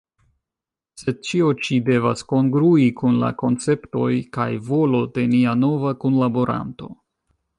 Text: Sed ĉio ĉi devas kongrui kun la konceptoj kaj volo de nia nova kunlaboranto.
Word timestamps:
Sed 1.01 1.19
ĉio 1.27 1.49
ĉi 1.65 1.77
devas 1.89 2.23
kongrui 2.31 2.87
kun 3.03 3.19
la 3.25 3.29
konceptoj 3.43 4.09
kaj 4.37 4.49
volo 4.71 5.03
de 5.19 5.27
nia 5.37 5.55
nova 5.65 5.95
kunlaboranto. 6.05 6.93